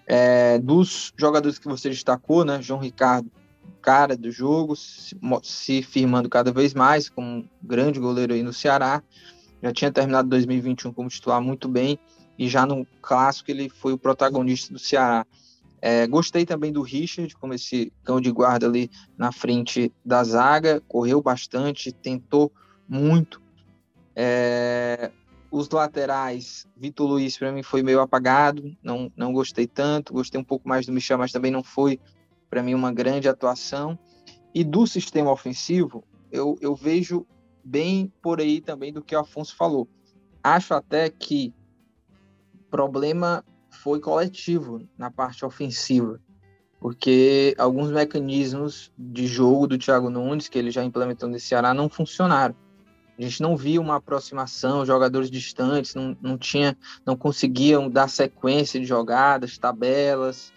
[0.06, 3.32] É, dos jogadores que você destacou, né, João Ricardo,
[3.82, 8.52] cara do jogo, se, se firmando cada vez mais como um grande goleiro aí no
[8.52, 9.02] Ceará
[9.62, 12.00] já tinha terminado 2021 como titular muito bem
[12.38, 15.26] e já no clássico ele foi o protagonista do Ceará.
[15.82, 20.82] É, gostei também do Richard, como esse cão de guarda ali na frente da zaga,
[20.88, 22.52] correu bastante, tentou
[22.88, 23.42] muito.
[24.16, 25.12] É,
[25.52, 30.44] os laterais, Vitor Luiz para mim foi meio apagado, não, não gostei tanto, gostei um
[30.44, 32.00] pouco mais do Michel, mas também não foi
[32.50, 33.98] para mim uma grande atuação.
[34.54, 37.26] E do sistema ofensivo, eu, eu vejo
[37.70, 39.88] bem por aí também do que o Afonso falou.
[40.44, 41.54] Acho até que
[42.56, 46.20] o problema foi coletivo na parte ofensiva,
[46.80, 51.88] porque alguns mecanismos de jogo do Thiago Nunes, que ele já implementou nesse Ceará, não
[51.88, 52.56] funcionaram.
[53.18, 58.80] A gente não via uma aproximação, jogadores distantes, não, não tinha, não conseguiam dar sequência
[58.80, 60.54] de jogadas, tabelas.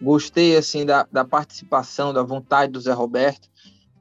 [0.00, 3.48] Gostei assim da, da participação, da vontade do Zé Roberto,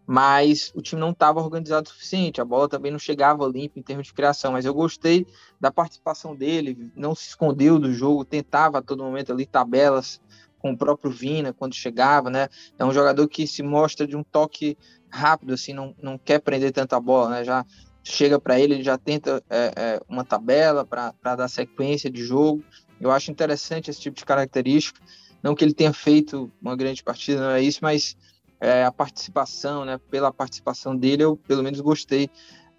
[0.07, 2.39] mas o time não estava organizado o suficiente.
[2.39, 4.53] A bola também não chegava limpa em termos de criação.
[4.53, 5.27] Mas eu gostei
[5.59, 10.21] da participação dele, não se escondeu do jogo, tentava a todo momento ali tabelas
[10.59, 12.47] com o próprio Vina quando chegava, né?
[12.79, 14.77] É um jogador que se mostra de um toque
[15.09, 17.43] rápido, assim, não, não quer prender tanta bola, né?
[17.43, 17.65] Já
[18.01, 22.63] chega para ele, ele já tenta é, é, uma tabela para dar sequência de jogo.
[22.99, 25.01] Eu acho interessante esse tipo de característica.
[25.43, 28.15] Não que ele tenha feito uma grande partida, não é isso, mas
[28.59, 29.99] é, a participação, né?
[30.09, 32.29] Pela participação dele, eu pelo menos gostei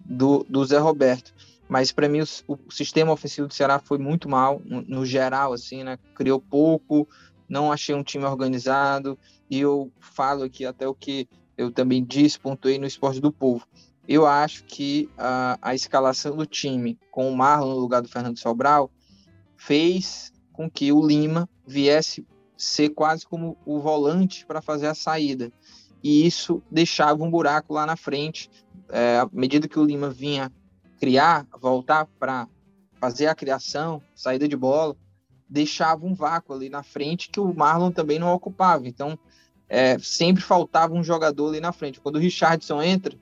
[0.01, 1.35] do, do Zé Roberto.
[1.69, 5.53] Mas para mim o, o, sistema ofensivo do Ceará foi muito mal, no, no, geral,
[5.53, 5.99] assim, né?
[6.15, 7.07] Criou pouco,
[7.49, 9.19] não achei um time organizado.
[9.51, 13.67] E eu falo aqui até o que eu também disse, pontuei no Esporte do Povo.
[14.07, 18.39] Eu acho que a, a escalação do time com o Marlon no lugar do Fernando
[18.39, 18.91] Sobral
[19.57, 22.27] fez com que o Lima viesse
[22.59, 25.53] ser quase como o volante para fazer a saída.
[26.03, 28.51] E isso deixava um buraco lá na frente.
[28.89, 30.53] É, à medida que o Lima vinha
[30.99, 32.49] criar, voltar para
[33.01, 34.97] fazer a criação, saída de bola,
[35.49, 38.89] deixava um vácuo ali na frente que o Marlon também não ocupava.
[38.89, 39.17] Então,
[39.69, 42.01] é, sempre faltava um jogador ali na frente.
[42.01, 43.17] Quando o Richardson entra,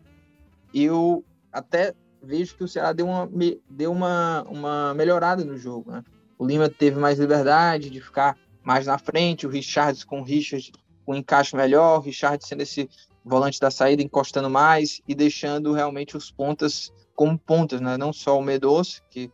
[0.72, 3.28] eu até vejo que o Ceará deu uma,
[3.68, 5.90] deu uma, uma melhorada no jogo.
[5.90, 6.02] Né?
[6.38, 10.72] O Lima teve mais liberdade de ficar mais na frente, o Richard com o Richard
[11.04, 12.90] com um encaixe melhor, o Richard sendo esse
[13.24, 17.96] volante da saída, encostando mais e deixando realmente os pontas como pontas, né?
[17.96, 19.30] Não só o Medoce, que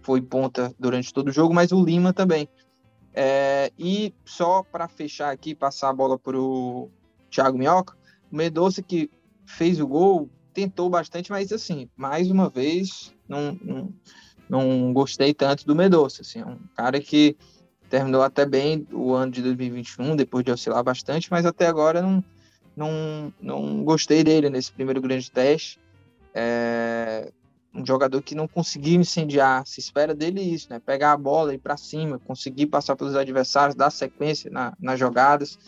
[0.00, 2.48] foi ponta durante todo o jogo, mas o Lima também.
[3.12, 6.88] É, e só para fechar aqui, passar a bola para o
[7.32, 7.96] Thiago Minhoca,
[8.30, 9.10] o Medoce que
[9.44, 13.94] fez o gol, tentou bastante, mas assim, mais uma vez, não, não,
[14.48, 16.20] não gostei tanto do Medoce.
[16.20, 17.36] Assim, é um cara que
[17.88, 22.24] terminou até bem o ano de 2021, depois de oscilar bastante, mas até agora não,
[22.76, 25.80] não, não gostei dele nesse primeiro grande teste.
[26.34, 27.32] É
[27.74, 30.80] um jogador que não conseguiu incendiar, se espera dele isso, né?
[30.84, 35.58] Pegar a bola, ir para cima, conseguir passar pelos adversários, dar sequência na, nas jogadas.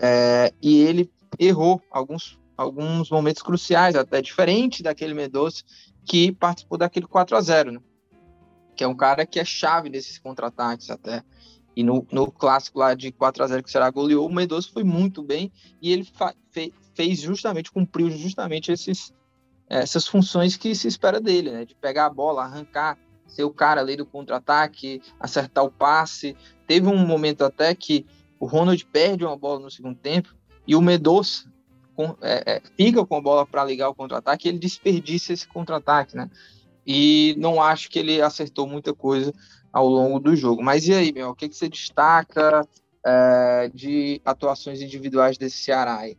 [0.00, 5.62] É, e ele errou alguns, alguns momentos cruciais, até diferente daquele Medoça
[6.04, 7.80] que participou daquele 4 a 0 né?
[8.80, 11.22] Que é um cara que é chave nesses contra-ataques até.
[11.76, 14.70] E no, no clássico lá de 4 a 0 que o Ceará goleou, o Mendonça
[14.72, 16.02] foi muito bem e ele
[16.50, 19.12] fe fez justamente, cumpriu justamente esses,
[19.68, 21.66] essas funções que se espera dele, né?
[21.66, 26.34] De pegar a bola, arrancar, ser o cara ali do contra-ataque, acertar o passe.
[26.66, 28.06] Teve um momento até que
[28.38, 30.34] o Ronald perde uma bola no segundo tempo
[30.66, 31.52] e o Medoça
[32.22, 36.30] é, é, fica com a bola para ligar o contra-ataque ele desperdiça esse contra-ataque, né?
[36.92, 39.32] E não acho que ele acertou muita coisa
[39.72, 40.60] ao longo do jogo.
[40.60, 42.66] Mas e aí, meu, o que, que você destaca
[43.06, 46.18] é, de atuações individuais desse Ceará aí?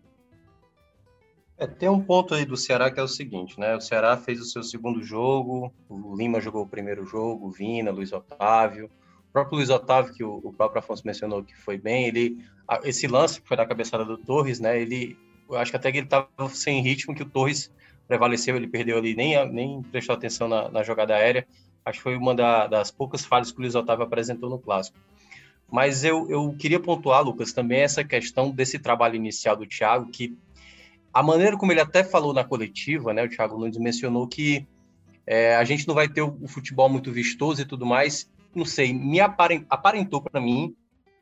[1.58, 3.76] É, tem um ponto aí do Ceará que é o seguinte, né?
[3.76, 7.92] O Ceará fez o seu segundo jogo, o Lima jogou o primeiro jogo, o Vina,
[7.92, 8.86] Luiz Otávio.
[9.28, 12.46] O próprio Luiz Otávio, que o, próprio Afonso mencionou que foi bem, ele
[12.84, 14.82] esse lance que foi da cabeçada do Torres, né?
[14.82, 15.18] Ele,
[15.50, 17.70] eu acho que até que ele estava sem ritmo, que o Torres
[18.12, 21.47] prevaleceu, ele perdeu ali, nem, nem prestou atenção na, na jogada aérea.
[21.86, 24.97] Acho que foi uma da, das poucas falhas que o Luiz Otávio apresentou no clássico.
[25.71, 30.38] Mas eu, eu queria pontuar, Lucas, também essa questão desse trabalho inicial do Thiago, que
[31.13, 34.67] a maneira como ele até falou na coletiva, né, o Thiago Nunes mencionou que
[35.26, 38.30] é, a gente não vai ter o, o, futebol muito vistoso e tudo mais.
[38.54, 40.76] Não sei, me aparentou para mim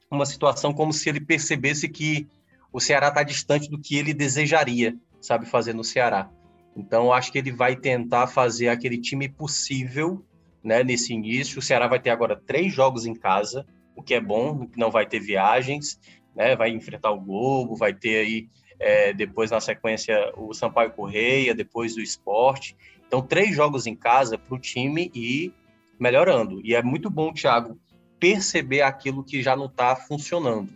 [0.09, 2.27] uma situação como se ele percebesse que
[2.73, 6.31] o Ceará está distante do que ele desejaria, sabe, fazer no Ceará.
[6.75, 10.23] Então, acho que ele vai tentar fazer aquele time possível
[10.63, 11.59] né, nesse início.
[11.59, 15.05] O Ceará vai ter agora três jogos em casa, o que é bom, não vai
[15.05, 15.99] ter viagens,
[16.35, 21.53] né, vai enfrentar o Globo, vai ter aí é, depois na sequência o Sampaio Correia,
[21.53, 22.77] depois o Esporte.
[23.05, 25.53] Então, três jogos em casa para o time ir
[25.99, 26.61] melhorando.
[26.63, 27.77] E é muito bom, Thiago,
[28.19, 30.69] perceber aquilo que já não está funcionando.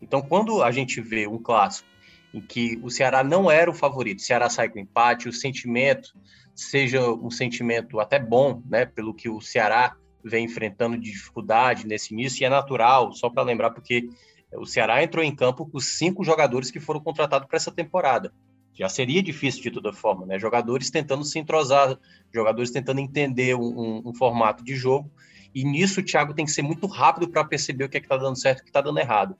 [0.00, 1.88] Então, quando a gente vê um clássico
[2.32, 6.14] em que o Ceará não era o favorito, o Ceará sai com empate, o sentimento
[6.54, 12.12] seja um sentimento até bom, né, pelo que o Ceará vem enfrentando de dificuldade nesse
[12.12, 14.08] início, e é natural, só para lembrar, porque
[14.52, 18.32] o Ceará entrou em campo com cinco jogadores que foram contratados para essa temporada.
[18.74, 20.38] Já seria difícil de toda forma, né?
[20.38, 21.98] Jogadores tentando se entrosar,
[22.32, 25.10] jogadores tentando entender um, um, formato de jogo,
[25.54, 28.16] e nisso o Thiago tem que ser muito rápido para perceber o que é está
[28.16, 29.36] dando certo e o que está dando errado.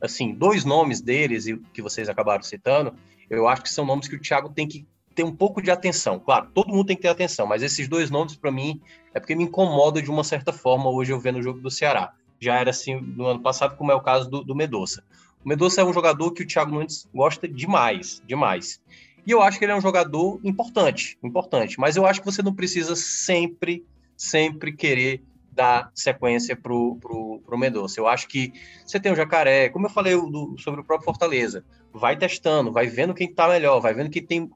[0.00, 2.94] Assim, dois nomes deles, e que vocês acabaram citando,
[3.28, 6.18] eu acho que são nomes que o Thiago tem que ter um pouco de atenção.
[6.18, 8.80] Claro, todo mundo tem que ter atenção, mas esses dois nomes, para mim,
[9.14, 12.12] é porque me incomoda de uma certa forma hoje eu vendo o jogo do Ceará.
[12.40, 15.04] já era assim no ano passado, como é o caso do, do Medoça.
[15.44, 18.80] O Medoça é um jogador que o Thiago Nunes gosta demais, demais.
[19.26, 21.78] E eu acho que ele é um jogador importante, importante.
[21.78, 23.84] Mas eu acho que você não precisa sempre,
[24.16, 28.00] sempre querer dar sequência para o Mendonça.
[28.00, 28.52] Eu acho que
[28.84, 32.86] você tem o Jacaré, como eu falei do, sobre o próprio Fortaleza, vai testando, vai
[32.86, 34.50] vendo quem está melhor, vai vendo quem tem,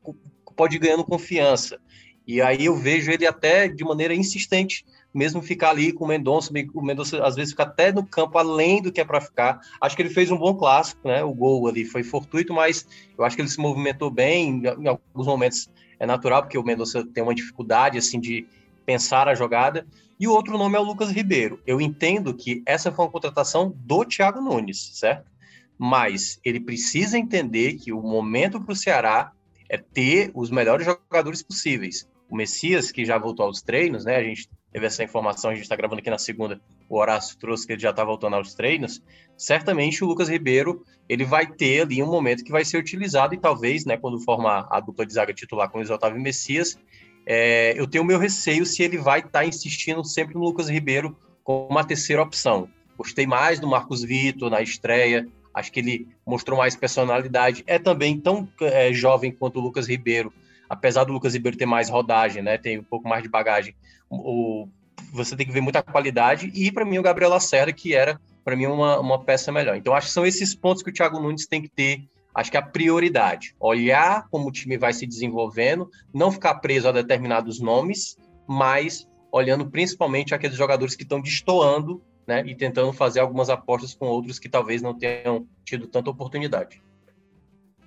[0.57, 1.79] pode ir ganhando confiança.
[2.27, 6.51] E aí eu vejo ele até de maneira insistente, mesmo ficar ali com o Mendonça,
[6.73, 9.61] o Mendonça às vezes fica até no campo além do que é para ficar.
[9.81, 11.23] Acho que ele fez um bom clássico, né?
[11.23, 15.27] O gol ali foi fortuito, mas eu acho que ele se movimentou bem, em alguns
[15.27, 18.47] momentos é natural, porque o Mendonça tem uma dificuldade assim de
[18.85, 19.87] pensar a jogada.
[20.19, 21.61] E o outro nome é o Lucas Ribeiro.
[21.67, 25.31] Eu entendo que essa foi uma contratação do Thiago Nunes, certo?
[25.79, 29.33] Mas ele precisa entender que o momento para o Ceará
[29.69, 32.09] é ter os melhores jogadores possíveis.
[32.29, 34.17] O Messias, que já voltou aos treinos, né?
[34.17, 37.67] A gente teve essa informação, a gente está gravando aqui na segunda, o Horácio trouxe
[37.67, 39.01] que ele já está voltando aos treinos.
[39.37, 43.39] Certamente o Lucas Ribeiro ele vai ter ali um momento que vai ser utilizado e
[43.39, 46.79] talvez, né, quando formar a dupla de zaga titular com o Otávio Messias,
[47.27, 51.17] é, eu tenho meu receio se ele vai estar tá insistindo sempre no Lucas Ribeiro
[51.43, 52.69] como uma terceira opção.
[52.97, 57.65] Gostei mais do Marcos Vitor na estreia, acho que ele mostrou mais personalidade.
[57.67, 60.33] É também tão é, jovem quanto o Lucas Ribeiro,
[60.69, 63.75] apesar do Lucas Ribeiro ter mais rodagem, né, tem um pouco mais de bagagem.
[64.11, 64.69] O,
[65.13, 68.55] você tem que ver muita qualidade e para mim o Gabriel Lacerda que era para
[68.55, 69.77] mim uma, uma peça melhor.
[69.77, 72.05] Então acho que são esses pontos que o Thiago Nunes tem que ter
[72.35, 76.93] acho que a prioridade, olhar como o time vai se desenvolvendo, não ficar preso a
[76.93, 78.17] determinados nomes,
[78.47, 84.07] mas olhando principalmente aqueles jogadores que estão destoando, né, e tentando fazer algumas apostas com
[84.07, 86.83] outros que talvez não tenham tido tanta oportunidade.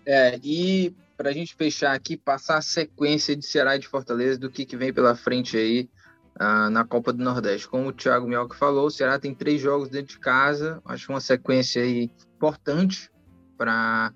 [0.06, 4.40] É, e para a gente fechar aqui, passar a sequência de Ceará e de Fortaleza
[4.40, 5.90] do que, que vem pela frente aí
[6.40, 7.68] uh, na Copa do Nordeste.
[7.68, 11.20] Como o Thiago Mioca falou, o Ceará tem três jogos dentro de casa, acho uma
[11.20, 13.10] sequência aí importante
[13.58, 14.14] para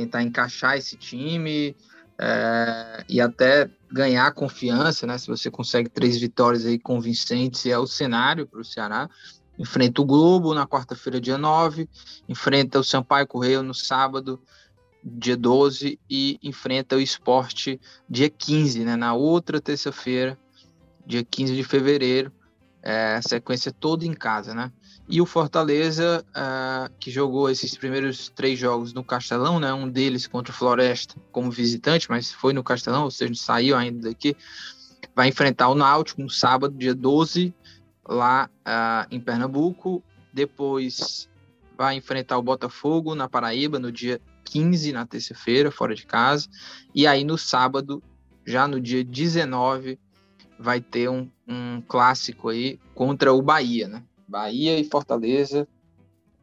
[0.00, 1.76] tentar encaixar esse time
[2.18, 5.18] é, e até ganhar confiança, né?
[5.18, 9.08] Se você consegue três vitórias aí convincentes, é o cenário para o Ceará.
[9.58, 11.88] Enfrenta o Globo na quarta-feira, dia 9,
[12.28, 14.40] enfrenta o Sampaio Correio no sábado,
[15.04, 18.96] dia 12, e enfrenta o Esporte dia 15, né?
[18.96, 20.38] Na outra terça-feira,
[21.06, 22.32] dia 15 de fevereiro,
[22.82, 24.72] é, a sequência toda em casa, né?
[25.12, 29.74] E o Fortaleza, uh, que jogou esses primeiros três jogos no Castelão, né?
[29.74, 34.08] Um deles contra o Floresta como visitante, mas foi no Castelão, ou seja, saiu ainda
[34.08, 34.36] daqui.
[35.12, 37.52] Vai enfrentar o Náutico no sábado, dia 12,
[38.08, 40.00] lá uh, em Pernambuco.
[40.32, 41.28] Depois
[41.76, 46.48] vai enfrentar o Botafogo na Paraíba no dia 15, na terça-feira, fora de casa.
[46.94, 48.00] E aí no sábado,
[48.46, 49.98] já no dia 19,
[50.56, 54.04] vai ter um, um clássico aí contra o Bahia, né?
[54.30, 55.66] Bahia e Fortaleza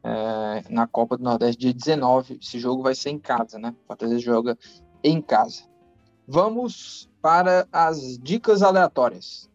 [0.04, 2.39] é, na Copa do Nordeste, dia 19.
[2.41, 3.73] Esse jogo vai ser em casa, né?
[3.88, 4.58] Fortaleza joga
[5.04, 5.63] em casa.
[6.28, 9.46] Vamos para as dicas aleatórias.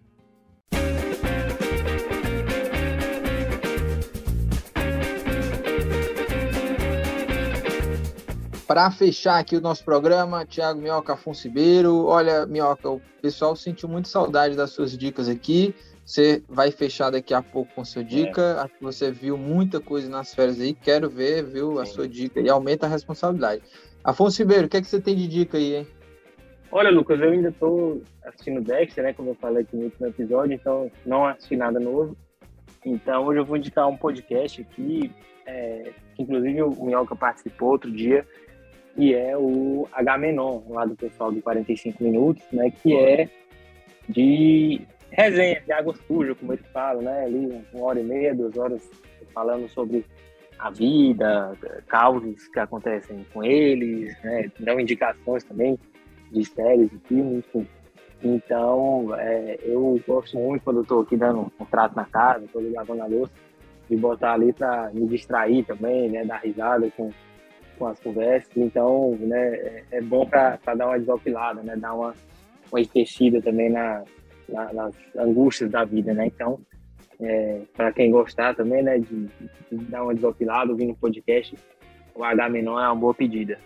[8.72, 12.06] Para fechar aqui o nosso programa, Thiago Minhoca Afonso Ribeiro.
[12.06, 15.74] Olha, Minhoca, o pessoal sentiu muito saudade das suas dicas aqui.
[16.06, 18.66] Você vai fechar daqui a pouco com sua dica.
[18.66, 18.82] É.
[18.82, 20.72] Você viu muita coisa nas férias aí.
[20.72, 23.60] Quero ver, viu, a sua dica e aumenta a responsabilidade.
[24.02, 25.86] Afonso Ribeiro, o que, é que você tem de dica aí, hein?
[26.70, 29.12] Olha, Lucas, eu ainda estou assistindo Dexter, né?
[29.12, 32.16] Como eu falei aqui no último episódio, então não assisti nada novo.
[32.86, 35.12] Então hoje eu vou indicar um podcast aqui,
[35.44, 38.26] é, que inclusive o Minhoca participou outro dia,
[38.96, 42.70] e é o H-Menon, lá do pessoal do 45 Minutos, né?
[42.70, 43.28] Que é
[44.08, 47.24] de resenha de água suja, como eles falam, né?
[47.24, 48.90] Ali, uma hora e meia, duas horas,
[49.32, 50.04] falando sobre
[50.58, 51.56] a vida,
[51.88, 54.50] causas que acontecem com eles, né?
[54.58, 55.78] Dão indicações também
[56.30, 57.66] de séries e filmes, enfim.
[58.22, 62.62] Então, é, eu gosto muito quando eu estou aqui dando um trato na casa, estou
[62.72, 63.32] lavando a louça,
[63.90, 66.24] de botar ali para me distrair também, né?
[66.24, 67.10] Dar risada com,
[67.82, 68.56] com as conversas.
[68.56, 69.54] Então, né?
[69.54, 71.76] É, é bom para dar uma desopilada, né?
[71.76, 72.14] Dar uma,
[72.70, 74.04] uma especida também na,
[74.48, 76.26] na, nas angústias da vida, né?
[76.26, 76.60] Então,
[77.20, 79.26] é, para quem gostar também, né, de,
[79.70, 81.56] de dar uma desopilada ouvindo um podcast,
[82.14, 83.58] o H menor é uma boa pedida.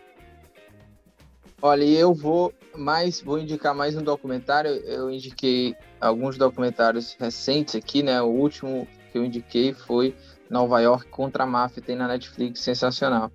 [1.60, 4.70] Olha, eu vou mais, vou indicar mais um documentário.
[4.70, 8.20] Eu indiquei alguns documentários recentes aqui, né?
[8.22, 10.14] O último que eu indiquei foi
[10.48, 13.30] Nova York contra a máfia, tem na Netflix, sensacional.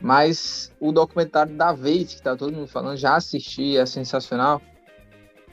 [0.00, 4.62] Mas o documentário da vez que tá todo mundo falando, já assisti, é sensacional.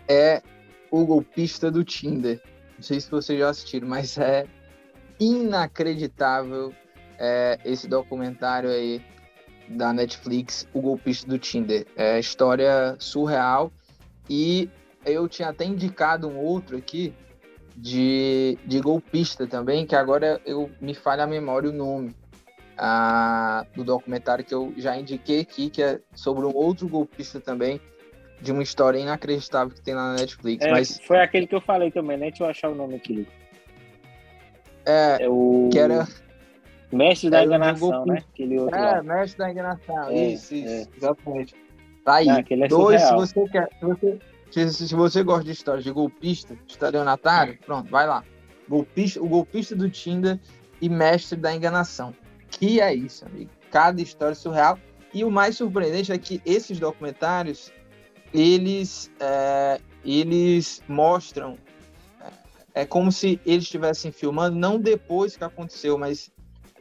[0.08, 0.42] É
[0.90, 2.42] o golpista do Tinder.
[2.76, 4.46] Não sei se vocês já assistiram, mas é
[5.20, 6.74] inacreditável
[7.20, 9.02] é, esse documentário aí
[9.68, 11.86] da Netflix, O Golpista do Tinder.
[11.98, 13.70] É história surreal
[14.30, 14.70] e
[15.06, 17.14] eu tinha até indicado um outro aqui
[17.76, 22.16] de, de golpista também, que agora eu me falha a memória o nome
[22.78, 27.82] ah, do documentário que eu já indiquei aqui, que é sobre um outro golpista também,
[28.42, 30.64] de uma história inacreditável que tem lá na Netflix.
[30.64, 32.28] É, mas foi aquele que eu falei também, né?
[32.28, 33.28] Deixa eu achar o nome aqui.
[34.86, 35.70] É, é o...
[35.72, 36.08] que era
[36.92, 38.24] Mestre da Enganação, né?
[38.32, 39.04] Aquele outro é, lá.
[39.04, 40.98] Mestre da Enganação, é, isso, isso, é.
[40.98, 41.56] exatamente.
[42.06, 44.20] Tá aí, Não, é dois, se você quer, se você,
[44.50, 48.24] se, se, você gosta de histórias de golpista, estelionatário, pronto, vai lá.
[48.70, 50.40] Golpista, o golpista do Tinder
[50.82, 52.14] e Mestre da Enganação.
[52.60, 53.52] Que é isso, amigo.
[53.72, 54.80] Cada história surreal.
[55.14, 57.72] E o mais surpreendente é que esses documentários,
[58.34, 61.58] eles, é, eles mostram
[62.74, 66.32] é, é como se eles estivessem filmando não depois que aconteceu, mas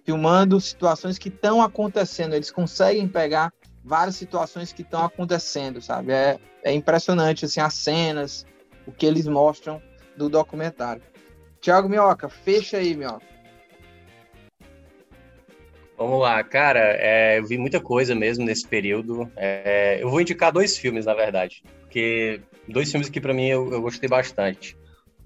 [0.05, 2.35] filmando situações que estão acontecendo.
[2.35, 3.53] Eles conseguem pegar
[3.85, 6.13] várias situações que estão acontecendo, sabe?
[6.13, 8.47] É, é impressionante, assim, as cenas,
[8.87, 9.81] o que eles mostram
[10.17, 11.03] do documentário.
[11.61, 13.36] Tiago Minhoca, fecha aí, Minhoca.
[15.97, 19.31] Vamos lá, cara, é, eu vi muita coisa mesmo nesse período.
[19.35, 23.73] É, eu vou indicar dois filmes, na verdade, porque dois filmes que para mim eu,
[23.73, 24.77] eu, gostei bastante.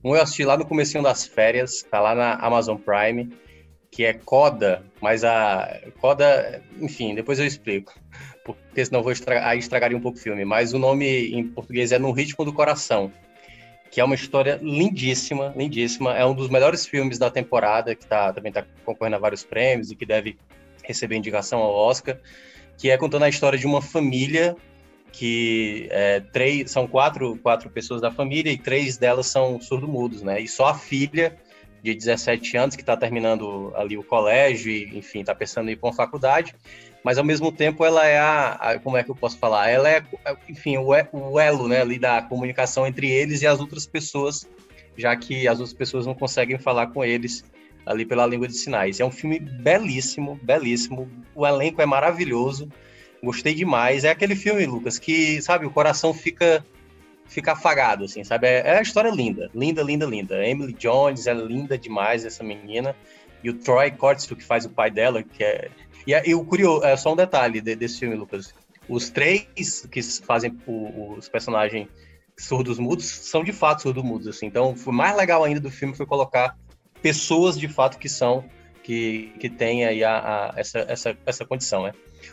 [0.05, 3.33] Um eu assisti lá no comecinho das férias, tá lá na Amazon Prime,
[3.91, 7.93] que é Coda, mas a Coda, enfim, depois eu explico,
[8.45, 10.45] porque senão vou estragar, aí estragaria um pouco o filme.
[10.45, 13.13] Mas o nome em português é No Ritmo do Coração,
[13.91, 16.17] que é uma história lindíssima, lindíssima.
[16.17, 19.91] É um dos melhores filmes da temporada, que tá, também está concorrendo a vários prêmios
[19.91, 20.39] e que deve
[20.85, 22.19] receber indicação ao Oscar,
[22.77, 24.57] que é contando a história de uma família
[25.13, 30.41] que é, três, são quatro, quatro pessoas da família e três delas são surdo-mudos, né?
[30.41, 31.37] E só a filha
[31.83, 35.77] de 17 anos, que está terminando ali o colégio e, enfim, está pensando em ir
[35.77, 36.55] para uma faculdade,
[37.03, 39.69] mas ao mesmo tempo ela é a, a, como é que eu posso falar?
[39.69, 40.03] Ela é,
[40.49, 44.49] enfim, o, o elo, né, ali da comunicação entre eles e as outras pessoas,
[44.97, 47.45] já que as outras pessoas não conseguem falar com eles
[47.91, 49.01] ali pela língua de sinais.
[49.01, 51.11] É um filme belíssimo, belíssimo.
[51.35, 52.69] O elenco é maravilhoso.
[53.23, 54.05] Gostei demais.
[54.05, 56.65] É aquele filme, Lucas, que, sabe, o coração fica
[57.27, 58.49] fica afagado, assim, sabe?
[58.49, 60.45] É, é uma história linda, linda, linda, linda.
[60.45, 62.95] Emily Jones é linda demais, essa menina.
[63.43, 65.71] E o Troy Cortstow, que faz o pai dela, que é...
[66.07, 68.53] E, e o curioso, é só um detalhe de, desse filme, Lucas.
[68.89, 71.87] Os três que fazem o, os personagens
[72.37, 74.47] surdos mudos são de fato surdos mudos, assim.
[74.47, 76.57] Então, o mais legal ainda do filme foi colocar
[77.03, 78.45] pessoas de fato que são
[78.83, 81.93] que, que têm aí a, a, essa, essa, essa condição, né?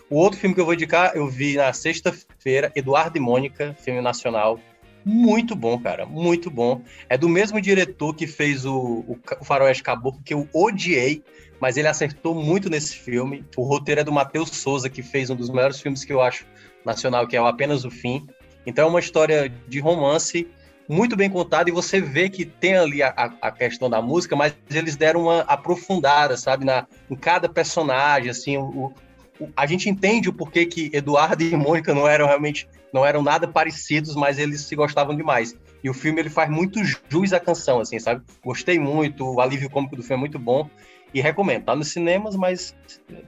[0.09, 4.01] O outro filme que eu vou indicar, eu vi na sexta-feira, Eduardo e Mônica, filme
[4.01, 4.59] nacional,
[5.05, 6.81] muito bom, cara, muito bom.
[7.07, 11.23] É do mesmo diretor que fez o, o, o Faroeste Caboclo, que eu odiei,
[11.59, 13.45] mas ele acertou muito nesse filme.
[13.55, 16.45] O roteiro é do Matheus Souza, que fez um dos melhores filmes que eu acho
[16.83, 18.27] nacional, que é o Apenas o Fim.
[18.65, 20.47] Então é uma história de romance
[20.87, 23.09] muito bem contada e você vê que tem ali a,
[23.41, 28.57] a questão da música, mas eles deram uma aprofundada, sabe, na, em cada personagem, assim,
[28.57, 28.93] o,
[29.39, 33.21] o, a gente entende o porquê que Eduardo e Mônica não eram realmente não eram
[33.21, 35.55] nada parecidos, mas eles se gostavam demais.
[35.83, 38.23] E o filme ele faz muito jus à canção, assim, sabe?
[38.43, 40.69] Gostei muito, o alívio cômico do filme é muito bom
[41.13, 41.65] e recomendo.
[41.65, 42.75] Tá nos cinemas, mas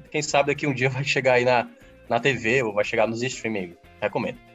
[0.09, 1.67] quem sabe daqui um dia vai chegar aí na,
[2.07, 3.75] na TV ou vai chegar nos streaming.
[4.01, 4.48] Recomendo.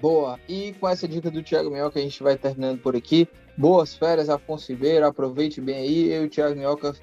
[0.00, 0.40] Boa.
[0.48, 3.28] E com essa dica do Thiago Minhoca, a gente vai terminando por aqui.
[3.56, 5.06] Boas férias, Afonso Ribeiro.
[5.06, 6.10] Aproveite bem aí.
[6.10, 6.94] Eu e o Thiago Minhoca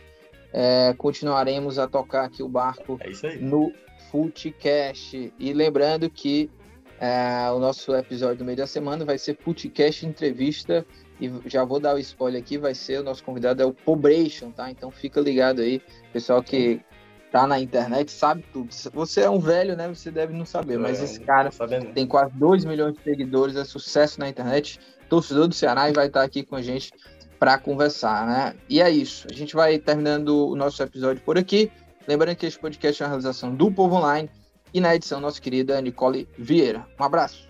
[0.51, 3.71] é, continuaremos a tocar aqui o barco é no
[4.09, 5.31] Footcast.
[5.37, 6.49] E lembrando que
[6.99, 10.83] é, o nosso episódio do meio da semana vai ser Footcast Entrevista.
[11.21, 14.51] E já vou dar o spoiler aqui, vai ser o nosso convidado é o Pobration,
[14.51, 14.71] tá?
[14.71, 15.81] Então fica ligado aí,
[16.13, 16.79] pessoal que
[17.31, 18.69] tá na internet sabe tudo.
[18.93, 19.87] Você é um velho, né?
[19.87, 21.49] Você deve não saber, mas é, esse cara
[21.93, 26.07] tem quase 2 milhões de seguidores, é sucesso na internet, torcedor do Ceará e vai
[26.07, 26.91] estar aqui com a gente
[27.39, 28.55] para conversar, né?
[28.69, 29.27] E é isso.
[29.29, 31.71] A gente vai terminando o nosso episódio por aqui.
[32.07, 34.29] Lembrando que este podcast é uma realização do Povo Online
[34.73, 36.85] e na edição nossa querida Nicole Vieira.
[36.99, 37.47] Um abraço.